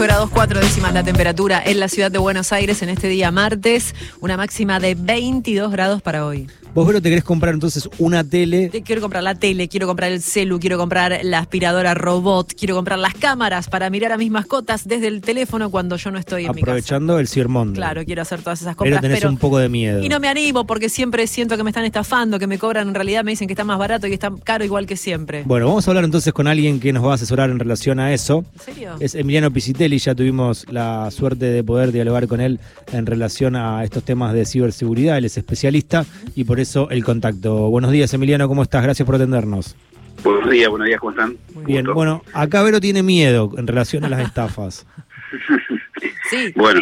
[0.00, 3.30] 18 grados 4 décimas la temperatura en la ciudad de Buenos Aires en este día
[3.30, 6.48] martes, una máxima de 22 grados para hoy.
[6.72, 8.68] Vos, Vero, te querés comprar entonces una tele.
[8.68, 12.76] Te- Quiero comprar la tele, quiero comprar el celu, quiero comprar la aspiradora robot, quiero
[12.76, 16.44] comprar las cámaras para mirar a mis mascotas desde el teléfono cuando yo no estoy
[16.44, 16.62] en mi casa.
[16.62, 17.74] aprovechando el Monday.
[17.74, 20.02] Claro, quiero hacer todas esas Pero compras, tenés pero un poco de miedo.
[20.02, 22.94] y no me animo porque siempre siento que me están estafando, que me cobran en
[22.94, 25.42] realidad me dicen que está más barato y está caro igual que siempre.
[25.44, 28.12] Bueno, vamos a hablar entonces con alguien que nos va a asesorar en relación a
[28.14, 28.44] eso.
[28.54, 28.90] ¿En serio?
[29.00, 32.60] Es Emiliano Pisitelli, ya tuvimos la suerte de poder dialogar con él
[32.92, 37.68] en relación a estos temas de ciberseguridad, él es especialista y por eso el contacto.
[37.70, 38.82] Buenos días Emiliano, ¿cómo estás?
[38.82, 39.74] Gracias por atendernos.
[40.22, 41.36] Buenos días, buenos días, ¿cómo están?
[41.64, 41.94] Bien, Gusto.
[41.94, 44.86] bueno, acá Vero tiene miedo en relación a las estafas.
[46.30, 46.80] Sí, Bueno,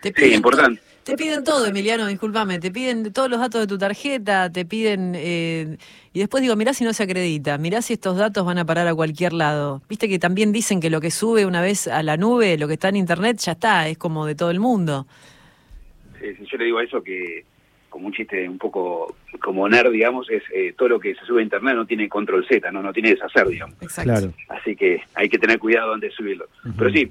[0.00, 0.80] te sí, importante.
[1.04, 5.12] te piden todo, Emiliano, discúlpame, te piden todos los datos de tu tarjeta, te piden...
[5.14, 5.76] eh,
[6.14, 8.88] y después digo, mirá si no se acredita, mirá si estos datos van a parar
[8.88, 9.82] a cualquier lado.
[9.90, 12.74] Viste que también dicen que lo que sube una vez a la nube, lo que
[12.74, 15.06] está en internet, ya está, es como de todo el mundo.
[16.18, 17.44] Sí, sí, yo le digo a eso que,
[18.02, 21.40] como un chiste un poco como nerd, digamos, es eh, todo lo que se sube
[21.40, 23.80] a internet no tiene control Z, no, no tiene deshacer, digamos.
[23.80, 24.10] Exacto.
[24.10, 24.32] Claro.
[24.48, 26.46] Así que hay que tener cuidado antes de subirlo.
[26.76, 27.08] Pero sí,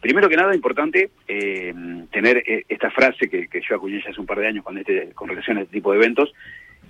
[0.00, 1.72] primero que nada, importante eh,
[2.10, 4.78] tener eh, esta frase que, que yo acuñé ya hace un par de años con,
[4.78, 6.32] este, con relación a este tipo de eventos,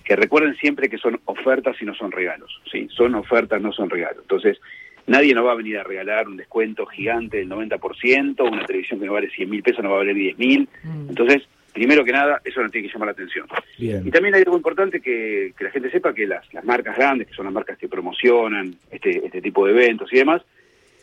[0.03, 2.59] que recuerden siempre que son ofertas y no son regalos.
[2.73, 2.89] ¿sí?
[2.91, 4.23] Son ofertas, no son regalos.
[4.23, 4.59] Entonces,
[5.07, 9.07] nadie nos va a venir a regalar un descuento gigante del 90%, una televisión que
[9.07, 10.69] no vale 100 mil pesos no va a valer 10 mil.
[10.83, 11.09] Mm.
[11.11, 11.43] Entonces,
[11.75, 13.47] primero que nada, eso nos tiene que llamar la atención.
[13.77, 17.27] Y también hay algo importante que, que la gente sepa que las, las marcas grandes,
[17.29, 20.41] que son las marcas que promocionan este, este tipo de eventos y demás,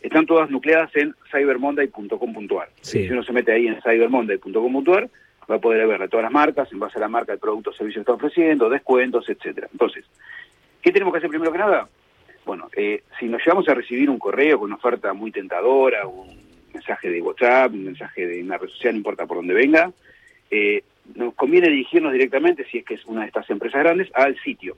[0.02, 2.70] están todas nucleadas en cybermonday.com.ar.
[2.80, 3.06] Sí.
[3.06, 5.10] Si uno se mete ahí en cybermonday.com.ar,
[5.48, 7.70] va a poder ver a todas las marcas, en base a la marca, el producto
[7.70, 9.68] o servicio que está ofreciendo, descuentos, etcétera.
[9.70, 10.06] Entonces,
[10.80, 11.86] ¿qué tenemos que hacer primero que nada?
[12.46, 16.40] Bueno, eh, si nos llevamos a recibir un correo con una oferta muy tentadora, un
[16.72, 19.92] mensaje de WhatsApp, un mensaje de una red social, no importa por dónde venga,
[20.52, 24.38] eh, nos conviene dirigirnos directamente, si es que es una de estas empresas grandes, al
[24.42, 24.76] sitio.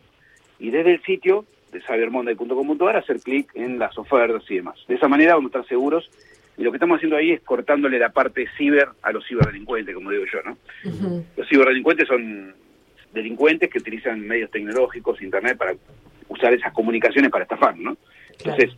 [0.60, 4.76] Y desde el sitio de cybermonday.com.ar hacer clic en las ofertas y demás.
[4.86, 6.08] De esa manera vamos a estar seguros
[6.56, 10.12] y lo que estamos haciendo ahí es cortándole la parte ciber a los ciberdelincuentes, como
[10.12, 10.56] digo yo, ¿no?
[10.88, 11.24] Ujú.
[11.36, 12.54] Los ciberdelincuentes son
[13.12, 15.74] delincuentes que utilizan medios tecnológicos, internet, para
[16.28, 17.96] usar esas comunicaciones para estafar, ¿no?
[18.38, 18.70] Entonces,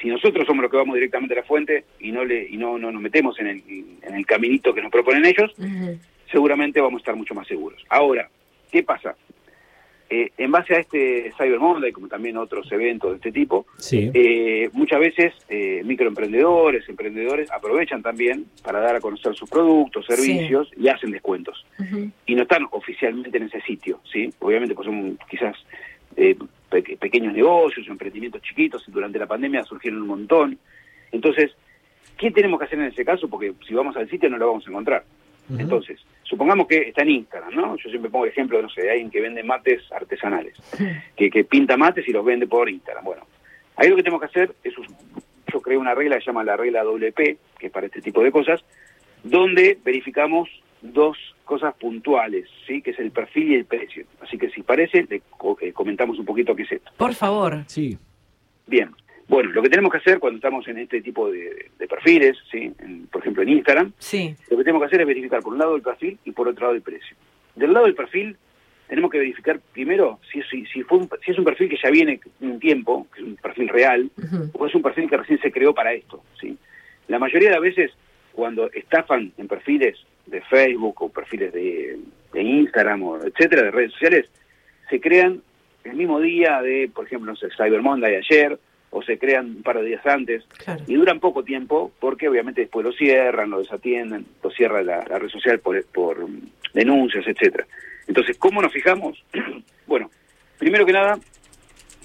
[0.00, 2.78] si nosotros somos los que vamos directamente a la fuente y no le y no,
[2.78, 3.62] no nos metemos en el,
[4.02, 5.52] en el caminito que nos proponen ellos.
[6.30, 7.82] Seguramente vamos a estar mucho más seguros.
[7.88, 8.28] Ahora,
[8.70, 9.16] ¿qué pasa?
[10.10, 14.10] Eh, en base a este Cyber Monday, como también otros eventos de este tipo, Sí.
[14.14, 20.14] eh, muchas veces eh, microemprendedores, emprendedores aprovechan también para dar a conocer sus productos, Sí.
[20.16, 21.66] servicios y hacen descuentos.
[22.24, 24.32] Y no están oficialmente en ese sitio, ¿sí?
[24.38, 25.54] Obviamente pues son quizás
[26.16, 26.34] eh,
[26.70, 30.58] pe- pequeños negocios, emprendimientos chiquitos, y durante la pandemia surgieron un montón.
[31.12, 31.52] Entonces,
[32.16, 33.28] ¿qué tenemos que hacer en ese caso?
[33.28, 35.04] Porque si vamos al sitio no lo vamos a encontrar.
[35.58, 37.76] Entonces, supongamos que está en Instagram, ¿no?
[37.76, 40.54] Yo siempre pongo el ejemplo, no sé, de alguien que vende mates artesanales,
[41.16, 43.04] que, que pinta mates y los vende por Instagram.
[43.04, 43.26] Bueno,
[43.76, 44.74] ahí lo que tenemos que hacer es,
[45.52, 47.16] yo creo una regla que se llama la regla WP,
[47.58, 48.62] que es para este tipo de cosas,
[49.22, 50.48] donde verificamos
[50.82, 52.82] dos cosas puntuales, ¿sí?
[52.82, 54.04] Que es el perfil y el precio.
[54.20, 56.92] Así que si parece, le co- eh, comentamos un poquito qué es esto.
[56.96, 57.64] Por favor.
[57.66, 57.96] Sí.
[58.66, 58.90] Bien.
[59.28, 62.72] Bueno, lo que tenemos que hacer cuando estamos en este tipo de, de perfiles, ¿sí?
[62.78, 64.34] En- por ejemplo en Instagram, Sí.
[64.50, 66.62] lo que tenemos que hacer es verificar por un lado el perfil y por otro
[66.66, 67.16] lado el precio.
[67.54, 68.36] Del lado del perfil,
[68.88, 71.90] tenemos que verificar primero si, si, si, fue un- si es un perfil que ya
[71.90, 74.10] viene un tiempo, que es un perfil real,
[74.54, 76.22] o es un perfil que recién se creó para esto.
[76.40, 76.56] ¿sí?
[77.08, 77.90] La mayoría de las veces,
[78.32, 81.98] cuando estafan en perfiles de Facebook o perfiles de,
[82.32, 84.26] de Instagram, o etcétera, de redes sociales,
[84.88, 85.42] se crean
[85.84, 88.58] el mismo día de, por ejemplo, no sé, Cyber Monday de ayer,
[88.90, 90.82] o se crean un par de días antes, Claro.
[90.86, 95.18] y duran poco tiempo porque obviamente después lo cierran, lo desatienden, lo cierra la, la
[95.18, 96.26] red social por, por
[96.72, 97.66] denuncias, etcétera.
[98.06, 99.22] Entonces, ¿cómo nos fijamos?
[99.86, 100.10] bueno,
[100.58, 101.18] primero que nada,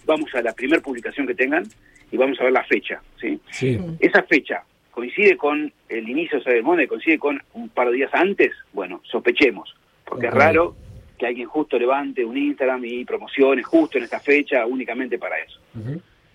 [0.06, 1.63] vamos a la primera publicación que tengan
[2.12, 3.40] y vamos a ver la fecha, ¿sí?
[3.52, 3.80] Sí.
[4.00, 8.13] Esa fecha coincide con el inicio de Cyber Monday, coincide con un par de días
[8.13, 9.74] antes, bueno, sospechemos,
[10.06, 10.75] porque es raro
[11.18, 15.60] que alguien justo levante un Instagram y promocione justo en esta fecha únicamente para eso.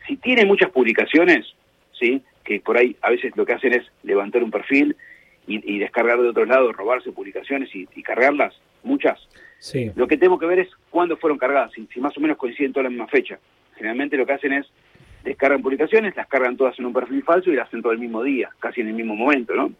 [0.08, 1.46] Si tiene muchas publicaciones,
[1.93, 4.96] sí, que por ahí a veces lo que hacen es levantar un perfil
[5.46, 9.20] y, y descargar de otros lados, robarse publicaciones y, y cargarlas, muchas.
[9.58, 9.90] Sí.
[9.94, 12.72] Lo que tengo que ver es cuándo fueron cargadas, si, si más o menos coinciden
[12.72, 13.38] todas la misma fecha.
[13.76, 14.66] Generalmente lo que hacen es
[15.25, 18.22] descargan publicaciones, las cargan todas en un perfil falso y las hacen todo el mismo
[18.22, 19.72] día, casi en el mismo momento, ¿no?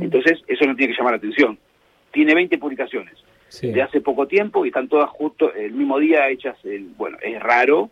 [0.00, 1.58] Entonces, eso no tiene que llamar la atención.
[2.10, 3.14] Tiene 20 publicaciones
[3.48, 3.70] Sí.
[3.72, 6.56] de hace poco tiempo y están todas justo el mismo día hechas.
[6.64, 7.90] El, bueno, es raro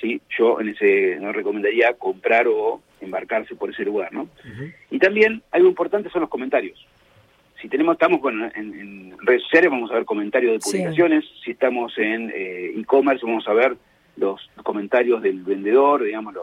[0.00, 0.20] ¿sí?
[0.36, 4.12] yo en ese no recomendaría comprar o embarcarse por ese lugar.
[4.12, 4.28] ¿no?
[4.90, 6.86] Y también algo importante son los comentarios.
[7.60, 11.24] Si tenemos, estamos con, en, redes sociales, vamos a ver comentarios de publicaciones.
[11.42, 13.76] Si estamos en eh, e-commerce, vamos a ver
[14.16, 16.34] los comentarios del vendedor, digamos,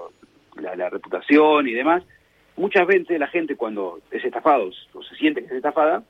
[0.59, 2.03] la, la, reputación y demás.
[2.57, 6.03] Muchas veces la gente cuando es estafado o se siente que es estafada,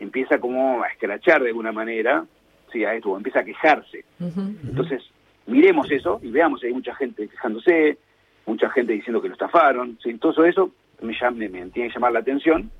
[0.00, 2.24] empieza como a escrachar de alguna manera,
[2.72, 4.04] sí, a esto, o empieza a quejarse.
[4.18, 5.02] Entonces,
[5.46, 7.98] miremos eso y veamos, hay mucha gente quejándose,
[8.46, 10.14] mucha gente diciendo que lo estafaron, ¿sí?
[10.14, 10.70] todo eso
[11.02, 12.70] me, llame, me tiene que llamar la atención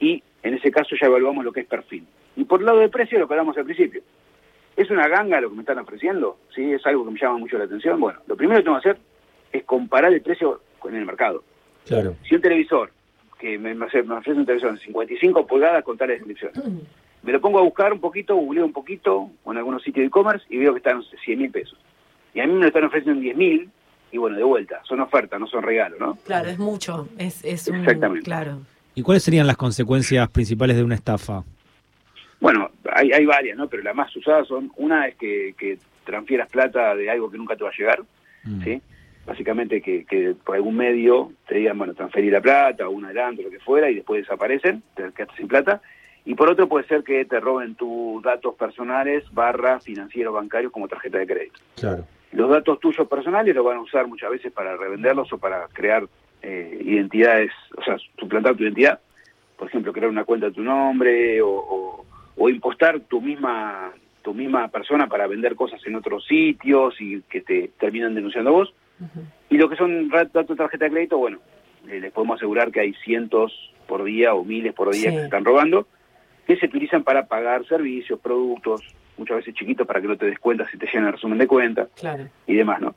[0.00, 2.06] y en ese caso ya evaluamos lo que es perfil.
[2.36, 4.02] Y por el lado de precio, lo que hablamos al principio.
[4.76, 6.38] ¿Es una ganga lo que me están ofreciendo?
[6.54, 6.72] ¿Sí?
[6.72, 8.00] ¿Es algo que me llama mucho la atención?
[8.00, 9.02] Bueno, lo primero que tengo que hacer
[9.52, 11.44] es comparar el precio con el mercado.
[11.86, 12.16] Claro.
[12.28, 12.90] Si un televisor,
[13.38, 16.58] que me, me ofrece un televisor de 55 pulgadas con tales descripciones,
[17.22, 20.44] me lo pongo a buscar un poquito, googleo un poquito, en algunos sitios de e-commerce
[20.50, 21.78] y veo que están 100 mil pesos.
[22.34, 23.70] Y a mí me lo están ofreciendo en 10 mil,
[24.12, 26.18] y bueno, de vuelta, son ofertas, no son regalos, ¿no?
[26.24, 27.76] Claro, es mucho, es, es un...
[27.76, 28.24] Exactamente.
[28.24, 28.58] Claro.
[28.94, 31.42] ¿Y cuáles serían las consecuencias principales de una estafa?
[32.40, 33.68] Bueno, hay, hay varias, ¿no?
[33.68, 37.56] Pero las más usadas son, una es que, que transfieras plata de algo que nunca
[37.56, 38.04] te va a llegar,
[38.44, 38.62] Mm.
[38.62, 38.82] ¿sí?
[39.26, 43.42] Básicamente que, que por algún medio te digan, bueno, transferir la plata o un adelanto,
[43.42, 45.80] lo que fuera, y después desaparecen, te quedaste sin plata.
[46.26, 50.88] Y por otro puede ser que te roben tus datos personales barra financieros bancarios como
[50.88, 51.60] tarjeta de crédito.
[51.76, 52.06] Claro.
[52.34, 56.04] Los datos tuyos personales los van a usar muchas veces para revenderlos o para crear
[56.42, 58.98] eh, identidades, o sea, suplantar tu identidad.
[59.56, 62.04] Por ejemplo, crear una cuenta de tu nombre o, o,
[62.36, 63.92] o impostar tu misma
[64.22, 68.52] tu misma persona para vender cosas en otros sitios y que te terminan denunciando a
[68.54, 68.74] vos.
[69.50, 71.40] Y lo que son datos de tarjeta de crédito, bueno,
[71.88, 73.52] eh, les podemos asegurar que hay cientos
[73.86, 75.14] por día o miles por día Sí.
[75.14, 75.86] que se están robando,
[76.46, 78.80] que se utilizan para pagar servicios, productos,
[79.16, 81.46] muchas veces chiquitos para que no te des cuenta si te llenan el resumen de
[81.46, 82.28] cuenta Claro.
[82.46, 82.94] y demás, ¿no?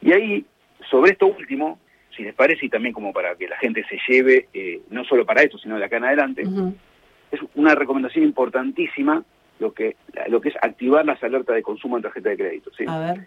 [0.00, 0.44] Y ahí,
[0.90, 1.78] sobre esto último,
[2.16, 5.24] si les parece, y también como para que la gente se lleve, eh, no solo
[5.26, 6.42] para esto, sino de acá en adelante,
[7.30, 9.22] es una recomendación importantísima
[9.60, 9.96] lo que,
[10.28, 12.70] lo que es activar las alertas de consumo en tarjeta de crédito.
[12.76, 12.84] ¿sí?
[12.86, 13.26] A ver.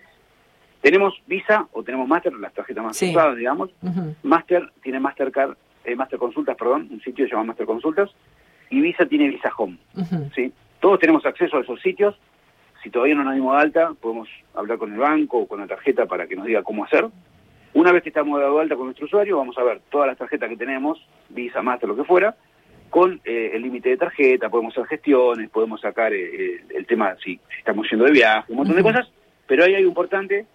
[0.82, 3.10] Tenemos Visa o tenemos Master, las tarjetas más Sí.
[3.12, 3.70] usadas, digamos.
[4.24, 8.10] Master tiene Mastercard, eh, Master Consultas, perdón, un sitio que se llama Master Consultas,
[8.70, 9.78] y Visa tiene Visa Home.
[10.34, 10.52] ¿sí?
[10.82, 12.20] Todos tenemos acceso a esos sitios.
[12.84, 15.68] Si todavía no nos dimos de alta, podemos hablar con el banco o con la
[15.68, 17.06] tarjeta para que nos diga cómo hacer.
[17.74, 20.50] Una vez que estamos dado alta con nuestro usuario, vamos a ver todas las tarjetas
[20.50, 21.00] que tenemos,
[21.30, 22.36] Visa, Master, lo que fuera,
[22.90, 27.16] con eh, el límite de tarjeta, podemos hacer gestiones, podemos sacar eh, eh, el tema
[27.24, 29.10] si, si estamos yendo de viaje, un montón de cosas,
[29.48, 30.46] pero hay algo importante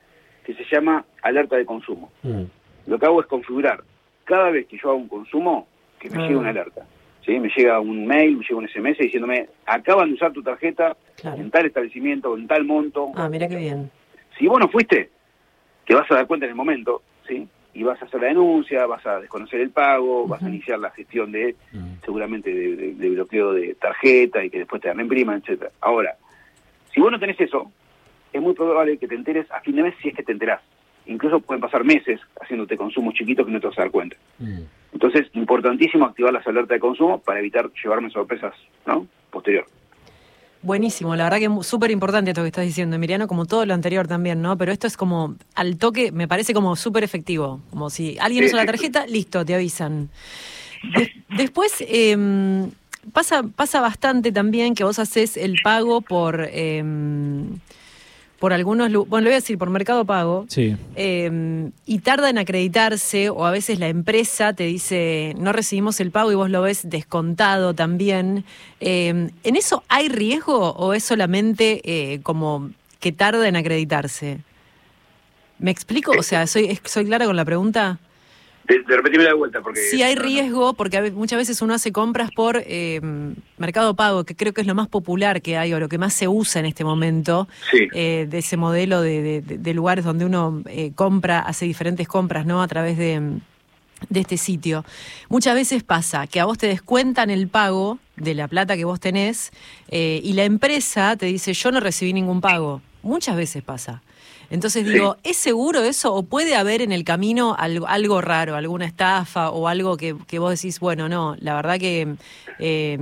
[0.45, 2.11] que se llama alerta de consumo.
[2.87, 3.83] Lo que hago es configurar
[4.25, 5.67] cada vez que yo hago un consumo,
[5.99, 6.23] que me Ah.
[6.23, 6.85] llegue una alerta.
[7.27, 7.39] ¿Sí?
[7.41, 11.37] Me llega un mail, me llega un SMS diciéndome, acaban de usar tu tarjeta Claro.
[11.41, 13.11] en tal establecimiento, en tal monto.
[13.17, 13.91] Ah, mira qué bien.
[14.39, 15.11] Si vos no fuiste,
[15.87, 17.47] te vas a dar cuenta en el momento, ¿sí?
[17.75, 20.91] Y vas a hacer la denuncia, vas a desconocer el pago, vas a iniciar la
[20.91, 21.95] gestión de, Mm.
[22.05, 25.71] seguramente, de, de- de bloqueo de tarjeta y que después te dan en prima, etcétera.
[25.81, 26.17] Ahora,
[26.95, 27.71] si vos no tenés eso,
[28.33, 30.61] es muy probable que te enteres a fin de mes si es que te enterás.
[31.07, 34.17] Incluso pueden pasar meses haciéndote consumos chiquitos que no te vas a dar cuenta.
[34.39, 34.61] Mm.
[34.93, 38.55] Entonces, importantísimo activar las alertas de consumo para evitar llevarme sorpresas,
[38.87, 39.07] ¿no?
[39.31, 39.67] Posterior.
[40.63, 43.75] Buenísimo, la verdad que es súper importante esto que estás diciendo, Emiliano, como todo lo
[43.75, 44.57] anterior también, ¿no?
[44.59, 47.61] Pero esto es como al toque, me parece como súper efectivo.
[47.71, 50.09] Como si alguien Sí, usa la tarjeta, listo, te avisan.
[50.97, 52.67] De- después eh,
[53.13, 56.83] pasa, pasa bastante también que vos haces el pago por, eh,
[58.39, 60.45] por algunos, bueno, le voy a decir, por Mercado Pago.
[60.49, 60.77] Sí.
[60.95, 66.11] Eh, y tarda en acreditarse o a veces la empresa te dice no recibimos el
[66.11, 68.45] pago y vos lo ves descontado también.
[68.81, 74.41] Eh, ¿En eso hay riesgo o es solamente eh, como que tarda en acreditarse?
[75.59, 76.13] ¿Me explico?
[76.19, 77.99] O sea, ¿soy, soy clara con la pregunta?
[78.67, 79.81] De, de repetirme de vuelta, porque...
[79.81, 83.01] Sí hay riesgo porque muchas veces uno hace compras por eh,
[83.59, 86.15] Mercado Pago, que creo que es lo más popular que hay o lo que más
[86.15, 90.05] se usa en este momento Sí, eh, de ese modelo de, de- de- de lugares
[90.05, 92.61] donde uno eh, compra, hace diferentes compras, ¿no?
[92.63, 93.39] A través de,
[94.09, 94.85] de este sitio.
[95.29, 98.99] Muchas veces pasa que a vos te descuentan el pago de la plata que vos
[98.99, 99.53] tenés
[99.91, 102.81] y la empresa te dice, yo no recibí ningún pago.
[103.07, 104.03] Muchas veces pasa.
[104.51, 108.85] Entonces digo, ¿es seguro eso o puede haber en el camino algo, algo raro, alguna
[108.85, 112.17] estafa o algo que, que vos decís, bueno, no, la verdad que
[112.59, 112.99] eh,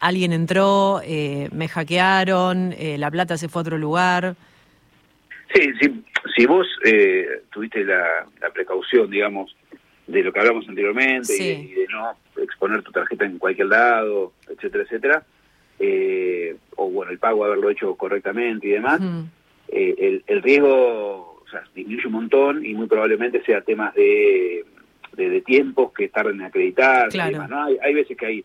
[0.00, 4.34] alguien entró, eh, me hackearon, eh, la plata se fue a otro lugar?
[5.54, 6.02] sí, sí,
[6.36, 9.54] si vos eh, tuviste la, la precaución, digamos,
[10.08, 11.42] de lo que hablamos anteriormente Sí.
[11.42, 15.22] y, de, y de no exponer tu tarjeta en cualquier lado, etcétera, etcétera,
[15.78, 19.00] eh, o bueno, el pago haberlo hecho correctamente y demás.
[19.74, 24.64] Eh, el, el riesgo, o sea, disminuye un montón y muy probablemente sea temas de,
[25.16, 27.08] de, tiempos que tarden en acreditar.
[27.10, 27.46] Claro.
[27.48, 27.64] ¿no?
[27.64, 28.44] Hay, hay veces que hay...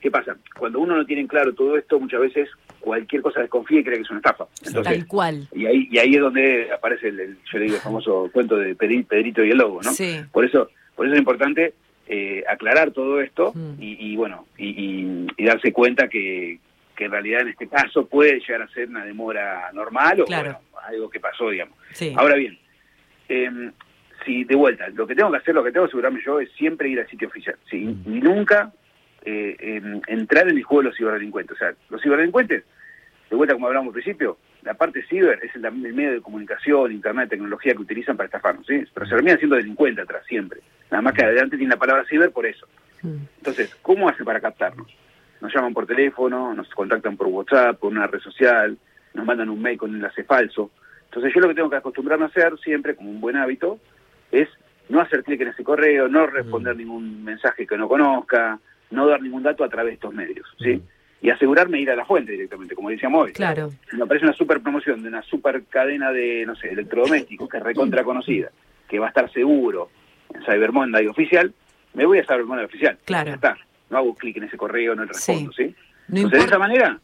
[0.00, 0.36] ¿Qué pasa?
[0.58, 2.48] Cuando uno no tiene en claro todo esto, muchas veces
[2.80, 4.46] cualquier cosa desconfía y cree que es una estafa.
[4.66, 5.48] Entonces, Tal cual.
[5.54, 8.56] Y ahí, y ahí es donde aparece el, el- yo le digo, el famoso cuento
[8.56, 9.92] de Pedri- Pedrito y el lobo, ¿no?
[9.92, 10.16] Sí.
[10.32, 11.74] Por eso, por eso es importante
[12.08, 13.80] eh, aclarar todo esto Mm.
[13.80, 16.58] y, y, bueno, y, y- y darse cuenta que,
[17.02, 20.60] que en realidad en este caso puede llegar a ser una demora normal o Claro.
[20.70, 21.76] bueno, algo que pasó, digamos.
[21.90, 22.14] Sí.
[22.16, 22.56] Ahora bien,
[23.28, 23.50] eh,
[24.24, 26.50] si de vuelta, lo que tengo que hacer, lo que tengo que asegurarme yo es
[26.52, 27.78] siempre ir al sitio oficial, ¿sí?
[27.78, 28.02] Mm.
[28.06, 28.72] y nunca
[29.24, 31.56] eh, em, entrar en el juego de los ciberdelincuentes.
[31.56, 32.64] O sea, los ciberdelincuentes,
[33.30, 36.92] de vuelta como hablamos al principio, la parte ciber es el, el medio de comunicación,
[36.92, 38.84] internet, tecnología que utilizan para estafarnos, ¿sí?
[38.94, 40.60] Pero se termina siendo delincuente atrás siempre.
[40.90, 42.66] Nada más que adelante tiene la palabra ciber por eso.
[43.02, 43.16] Mm.
[43.38, 44.86] Entonces, ¿cómo hace para captarnos?
[45.42, 48.78] Nos llaman por teléfono, nos contactan por WhatsApp, por una red social,
[49.12, 50.70] nos mandan un mail con un enlace falso.
[51.06, 53.80] Entonces yo lo que tengo que acostumbrarme a hacer siempre, como un buen hábito,
[54.30, 54.48] es
[54.88, 58.60] no hacer clic en ese correo, no responder ningún mensaje que no conozca,
[58.92, 60.76] no dar ningún dato a través de estos medios, ¿sí?
[60.76, 60.82] Mm.
[61.26, 63.32] Y asegurarme de ir a la fuente directamente, como decíamos hoy.
[63.32, 63.70] Claro.
[63.90, 67.56] Si me aparece una super promoción de una super cadena de, no sé, electrodomésticos que
[67.56, 68.50] es recontra conocida,
[68.88, 69.90] que va a estar seguro
[70.32, 71.52] en Cyber Monday oficial,
[71.94, 72.96] me voy a Cyber Monday oficial.
[73.04, 73.30] Claro.
[73.30, 73.56] Ya está.
[73.92, 75.74] No hago clic en ese correo, no le respondo, ¿sí?
[76.08, 76.98] No Entonces, de esa manera,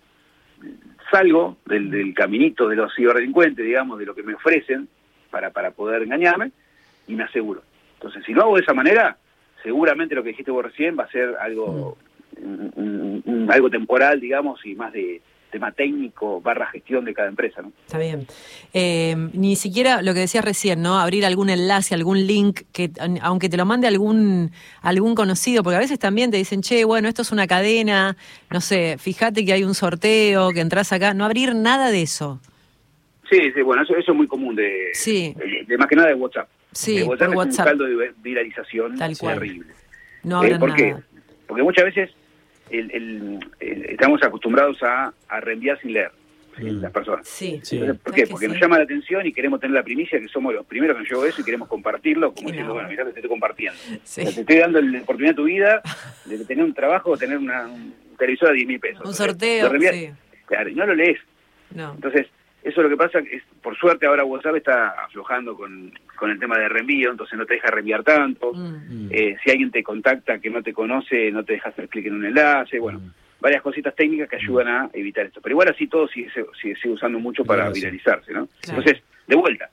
[1.10, 4.88] salgo del, del caminito de los ciberdelincuentes, digamos, de lo que me ofrecen
[5.30, 6.50] para, para poder engañarme,
[7.06, 7.62] y me aseguro.
[7.94, 9.18] Entonces, si lo hago de esa manera,
[9.62, 11.98] seguramente lo que dijiste vos recién va a ser algo,
[12.40, 17.28] un- un- un- algo temporal, digamos, y más de tema técnico barra gestión de cada
[17.28, 17.72] empresa, ¿no?
[17.86, 18.26] Está bien.
[18.74, 20.98] Eh, ni siquiera lo que decías recién, ¿no?
[20.98, 22.90] Abrir algún enlace, algún link, que
[23.22, 24.50] aunque te lo mande algún,
[24.82, 28.16] algún conocido, porque a veces también te dicen, che, bueno, esto es una cadena,
[28.50, 31.14] no sé, fíjate que hay un sorteo, que entras acá.
[31.14, 32.40] No abrir nada de eso.
[33.30, 35.34] Sí, sí, bueno, eso, eso es muy común de, Sí.
[35.36, 36.48] de, de más que nada de WhatsApp.
[36.72, 37.66] Sí, De WhatsApp por es WhatsApp.
[37.66, 39.34] un caldo de viralización Tal cual.
[39.38, 39.66] terrible.
[40.22, 40.96] No Eh, ¿Por qué?
[41.46, 42.10] Porque muchas veces
[42.70, 46.10] el- el- el- estamos acostumbrados a, a reenviar sin leer
[46.56, 46.64] ¿sí?
[46.64, 46.80] Mm.
[46.82, 47.26] las personas.
[47.28, 47.54] Sí.
[47.54, 48.22] Entonces, ¿Por ¿Sabes qué?
[48.22, 48.52] que Porque sí?
[48.52, 51.10] nos llama la atención y queremos tener la primicia que somos los primeros que nos
[51.10, 52.74] llegó eso y queremos compartirlo como Y diciendo, no.
[52.74, 53.78] bueno, mirá te estoy compartiendo.
[54.04, 54.22] Sí.
[54.22, 55.82] O sea, te estoy dando la oportunidad de tu vida
[56.24, 59.04] de tener un trabajo o tener una, un televisor a 10 mil pesos.
[59.04, 60.10] Un sorteo, sí.
[60.46, 61.18] Claro, y no lo lees.
[61.74, 61.92] No.
[61.94, 62.26] Entonces,
[62.62, 66.58] eso lo que pasa es, por suerte ahora WhatsApp está aflojando con, con el tema
[66.58, 68.52] de reenvío, entonces no te deja reenviar tanto.
[68.52, 69.06] Mm.
[69.06, 69.08] Mm.
[69.10, 72.14] Eh, si alguien te contacta que no te conoce, no te deja hacer clic en
[72.16, 73.12] un enlace, bueno, Mm.
[73.40, 75.40] varias cositas técnicas que ayudan a evitar esto.
[75.40, 78.48] Pero igual así todo sigue, sigue, sigue usando mucho para Claro, viralizarse, ¿no?
[78.60, 78.78] Claro.
[78.80, 79.70] Entonces, de vuelta,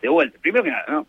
[0.00, 0.38] de vuelta.
[0.40, 1.06] Primero que nada, ¿no?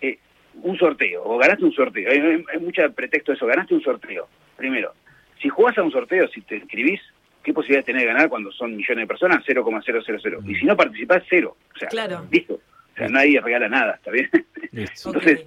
[0.00, 0.18] Eh,
[0.62, 3.82] un sorteo, o ganaste un sorteo, hay, hay, hay mucho pretexto de eso, ganaste un
[3.82, 4.28] sorteo.
[4.56, 4.94] Primero,
[5.40, 7.00] si jugás a un sorteo, si te inscribís,
[7.42, 9.44] ¿qué posibilidad tenés de ganar cuando son millones de personas?
[9.46, 10.50] 0,000.
[10.50, 11.56] Y si no participás, cero.
[11.74, 12.26] O sea, Claro.
[12.30, 12.54] listo.
[12.54, 14.28] O sea, nadie regala nada, ¿está bien?
[14.72, 15.08] Listo.
[15.14, 15.46] Entonces,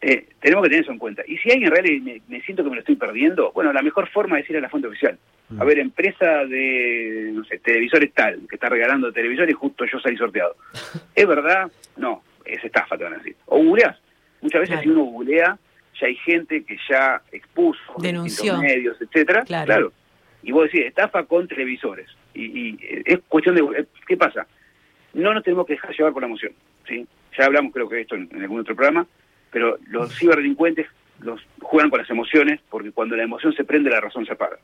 [0.00, 1.22] eh, tenemos que tener eso en cuenta.
[1.26, 4.08] Y si alguien realmente me, me siento que me lo estoy perdiendo, bueno, la mejor
[4.10, 5.18] forma es ir a la fuente oficial.
[5.58, 10.00] A ver, empresa de, no sé, televisores tal, que está regalando televisores y justo yo
[10.00, 10.56] salí sorteado.
[11.14, 11.70] ¿Es verdad?
[11.96, 13.36] No, es estafa, te van a decir.
[13.46, 13.96] O googleás.
[14.40, 14.82] Muchas veces Claro.
[14.82, 15.58] si uno googlea,
[16.00, 18.54] ya hay gente que ya expuso en Denunció.
[18.54, 19.44] distintos medios, etcétera.
[19.44, 19.92] Claro.
[20.46, 22.08] Y vos decís, estafa con televisores.
[22.32, 23.62] Y, y, eh, es cuestión de...
[23.80, 24.46] eh, ¿Qué pasa?
[25.12, 26.52] No nos tenemos que dejar llevar por la emoción,
[26.86, 27.04] ¿sí?
[27.36, 29.06] Ya hablamos, creo que de esto en, en algún otro programa,
[29.50, 30.86] pero los ciberdelincuentes
[31.20, 34.58] los juegan con las emociones porque cuando la emoción se prende, la razón se apaga.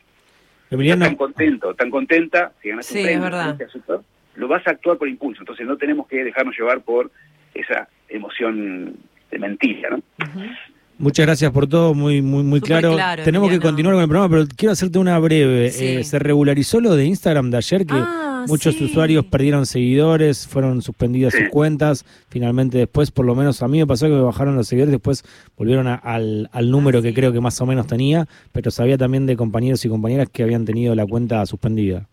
[0.70, 3.38] Emiliano, Estás tan contento, tan contenta, que ganaste Sí, un premio, es verdad.
[3.46, 4.00] ganaste azúcar,
[4.36, 5.42] lo vas a actuar por impulso.
[5.42, 7.10] Entonces no tenemos que dejarnos llevar por
[7.54, 8.96] esa emoción
[9.32, 9.96] de mentira, ¿no?
[9.96, 10.40] Ujú.
[10.98, 12.94] Muchas gracias por todo, muy muy muy claro.
[12.94, 15.70] claro, Tenemos que continuar con el programa, pero quiero hacerte una breve.
[15.70, 15.84] Sí.
[15.84, 18.84] Eh, se regularizó lo de Instagram de ayer que Ah, muchos sí.
[18.84, 21.40] usuarios perdieron seguidores, fueron suspendidas Sí.
[21.40, 22.04] sus cuentas.
[22.28, 25.24] Finalmente después, por lo menos a mí me pasó que me bajaron los seguidores, después
[25.56, 27.14] volvieron a- al, al número Ah, que sí.
[27.14, 30.64] creo que más o menos tenía, pero sabía también de compañeros y compañeras que habían
[30.64, 32.08] tenido la cuenta suspendida.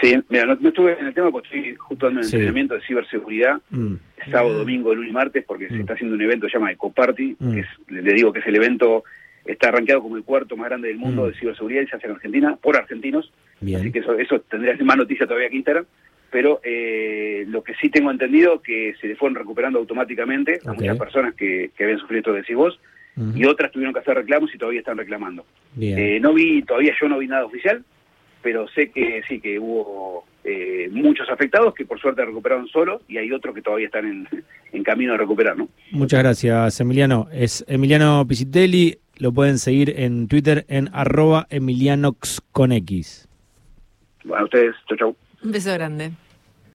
[0.00, 2.34] Sí, mira, no, no estuve en el tema porque estoy justo dando un Sí.
[2.36, 3.94] entrenamiento de ciberseguridad Mm.
[4.30, 4.58] sábado, Ah.
[4.58, 5.80] domingo, lunes y martes, porque se Mm.
[5.80, 7.52] está haciendo un evento que se llama Ecoparty, Mm.
[7.54, 9.04] que es, le digo que es el evento,
[9.44, 11.28] está arranqueado como el cuarto más grande del mundo Mm.
[11.28, 13.80] de ciberseguridad y se hace en Argentina, por argentinos, Bien.
[13.80, 15.84] así que eso, eso tendría más noticia todavía que Instagram,
[16.30, 20.98] pero eh, lo que sí tengo entendido que se le fueron recuperando automáticamente a muchas
[20.98, 22.80] personas que, que habían sufrido esto que decís vos,
[23.36, 25.46] y otras tuvieron que hacer reclamos y todavía están reclamando.
[25.80, 27.84] Eh, no vi, todavía yo no vi nada oficial,
[28.44, 33.16] pero sé que sí, que hubo eh, muchos afectados que por suerte recuperaron solos y
[33.16, 34.28] hay otros que todavía están en,
[34.72, 35.68] en camino de recuperar, ¿no?
[35.90, 37.26] Muchas gracias, Emiliano.
[37.32, 38.98] Es Emiliano Pisitelli.
[39.16, 43.26] Lo pueden seguir en Twitter en arroba emilianox con X.
[44.24, 45.16] Bueno, a ustedes, chau chau.
[45.42, 46.10] Un beso grande.